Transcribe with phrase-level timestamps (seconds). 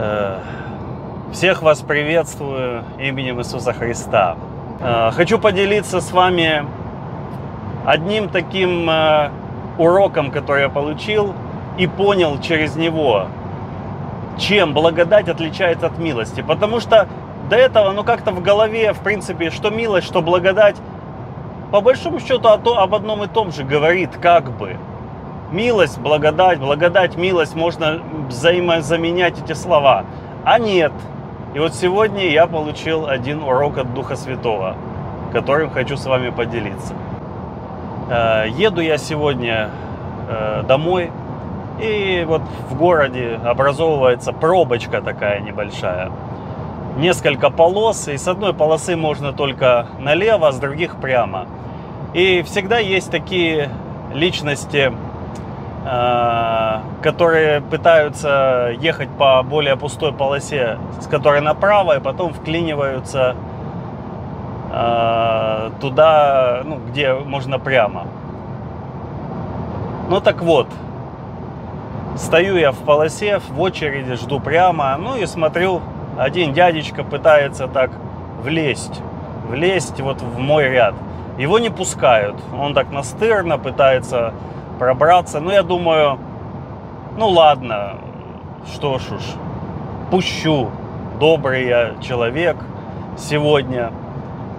[0.00, 0.38] Э,
[1.32, 4.36] всех вас приветствую именем Иисуса Христа.
[4.78, 6.64] Э, хочу поделиться с вами
[7.84, 9.30] одним таким э,
[9.76, 11.34] уроком, который я получил
[11.78, 13.26] и понял через него,
[14.38, 16.42] чем благодать отличается от милости.
[16.42, 17.08] Потому что
[17.50, 20.76] до этого, ну как-то в голове, в принципе, что милость, что благодать,
[21.72, 24.76] по большому счету об одном и том же говорит, как бы.
[25.50, 30.04] Милость, благодать, благодать, милость, можно взаимозаменять эти слова.
[30.44, 30.92] А нет.
[31.54, 34.76] И вот сегодня я получил один урок от Духа Святого,
[35.32, 36.92] которым хочу с вами поделиться.
[38.10, 39.70] Э, еду я сегодня
[40.28, 41.10] э, домой,
[41.80, 46.10] и вот в городе образовывается пробочка такая небольшая.
[46.98, 51.46] Несколько полос, и с одной полосы можно только налево, с других прямо.
[52.12, 53.70] И всегда есть такие
[54.12, 54.92] личности,
[57.02, 63.36] которые пытаются ехать по более пустой полосе, с которой направо, и потом вклиниваются
[64.70, 68.06] э, туда, ну, где можно прямо.
[70.10, 70.68] Ну так вот,
[72.16, 75.80] стою я в полосе, в очереди, жду прямо, ну и смотрю,
[76.18, 77.92] один дядечка пытается так
[78.42, 79.00] влезть,
[79.48, 80.94] влезть вот в мой ряд.
[81.38, 84.34] Его не пускают, он так настырно пытается
[84.78, 85.40] пробраться.
[85.40, 86.18] Ну, я думаю,
[87.16, 87.96] ну ладно,
[88.72, 89.22] что ж уж,
[90.10, 90.70] пущу.
[91.18, 92.56] Добрый я человек
[93.16, 93.90] сегодня.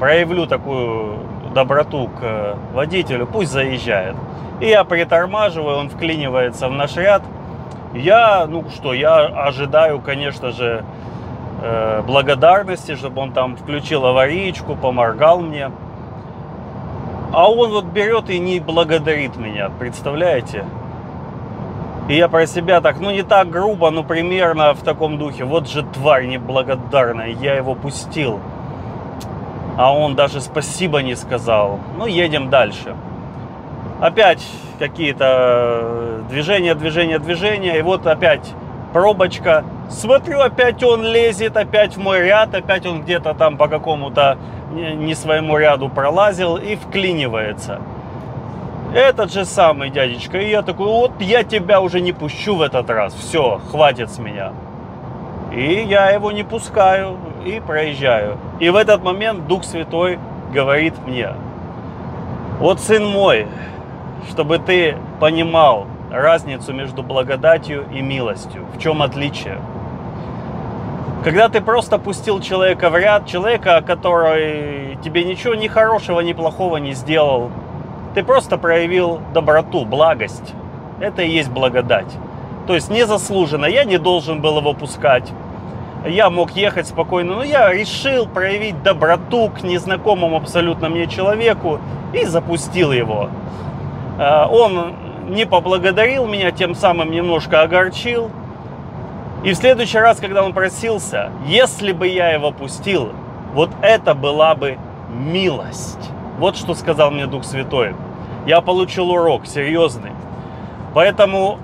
[0.00, 1.18] Проявлю такую
[1.54, 4.16] доброту к водителю, пусть заезжает.
[4.60, 7.22] И я притормаживаю, он вклинивается в наш ряд.
[7.94, 10.84] Я, ну что, я ожидаю, конечно же,
[11.62, 15.70] э, благодарности, чтобы он там включил аварийку, поморгал мне.
[17.32, 20.64] А он вот берет и не благодарит меня, представляете?
[22.08, 25.44] И я про себя так, ну не так грубо, но примерно в таком духе.
[25.44, 28.40] Вот же тварь неблагодарная, я его пустил.
[29.76, 31.78] А он даже спасибо не сказал.
[31.96, 32.96] Ну, едем дальше.
[34.00, 34.44] Опять
[34.78, 37.78] какие-то движения, движения, движения.
[37.78, 38.54] И вот опять
[38.98, 39.62] пробочка.
[39.90, 44.36] Смотрю, опять он лезет, опять в мой ряд, опять он где-то там по какому-то
[44.72, 47.78] не своему ряду пролазил и вклинивается.
[48.92, 50.38] Этот же самый дядечка.
[50.38, 53.14] И я такой, вот я тебя уже не пущу в этот раз.
[53.14, 54.52] Все, хватит с меня.
[55.52, 58.36] И я его не пускаю и проезжаю.
[58.58, 60.18] И в этот момент Дух Святой
[60.52, 61.34] говорит мне,
[62.58, 63.46] вот сын мой,
[64.28, 68.64] чтобы ты понимал разницу между благодатью и милостью.
[68.74, 69.58] В чем отличие?
[71.24, 76.76] Когда ты просто пустил человека в ряд, человека, который тебе ничего ни хорошего, ни плохого
[76.76, 77.50] не сделал,
[78.14, 80.54] ты просто проявил доброту, благость.
[81.00, 82.12] Это и есть благодать.
[82.66, 83.66] То есть незаслуженно.
[83.66, 85.32] Я не должен был его пускать.
[86.06, 91.80] Я мог ехать спокойно, но я решил проявить доброту к незнакомому абсолютно мне человеку
[92.12, 93.30] и запустил его.
[94.18, 94.94] А, он
[95.28, 98.30] не поблагодарил меня, тем самым немножко огорчил.
[99.44, 103.12] И в следующий раз, когда он просился, если бы я его пустил,
[103.54, 104.78] вот это была бы
[105.10, 106.10] милость.
[106.38, 107.94] Вот что сказал мне Дух Святой.
[108.46, 110.12] Я получил урок серьезный.
[110.94, 111.58] Поэтому,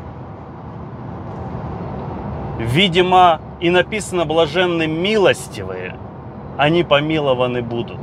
[2.58, 5.96] видимо, и написано блаженны милостивые,
[6.58, 8.00] они помилованы будут.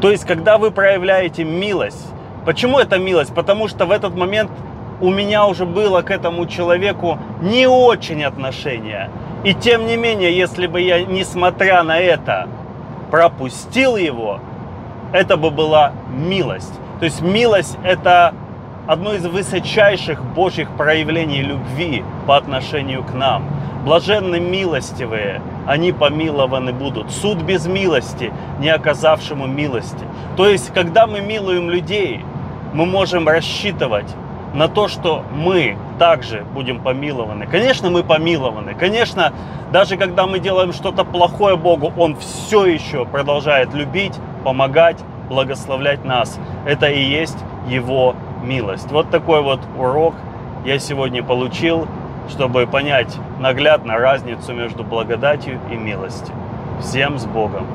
[0.00, 2.06] То есть, когда вы проявляете милость,
[2.48, 3.34] почему это милость?
[3.34, 4.50] Потому что в этот момент
[5.02, 9.10] у меня уже было к этому человеку не очень отношение.
[9.44, 12.48] И тем не менее, если бы я, несмотря на это,
[13.10, 14.40] пропустил его,
[15.12, 16.72] это бы была милость.
[17.00, 18.32] То есть милость это
[18.86, 23.44] одно из высочайших Божьих проявлений любви по отношению к нам.
[23.84, 27.10] Блаженны милостивые, они помилованы будут.
[27.10, 30.06] Суд без милости, не оказавшему милости.
[30.38, 32.24] То есть, когда мы милуем людей,
[32.72, 34.08] мы можем рассчитывать
[34.54, 37.46] на то, что мы также будем помилованы.
[37.46, 38.74] Конечно, мы помилованы.
[38.74, 39.32] Конечно,
[39.72, 44.14] даже когда мы делаем что-то плохое Богу, Он все еще продолжает любить,
[44.44, 44.98] помогать,
[45.28, 46.38] благословлять нас.
[46.66, 47.38] Это и есть
[47.68, 48.90] Его милость.
[48.90, 50.14] Вот такой вот урок
[50.64, 51.86] я сегодня получил,
[52.28, 56.34] чтобы понять наглядно разницу между благодатью и милостью.
[56.80, 57.66] Всем с Богом!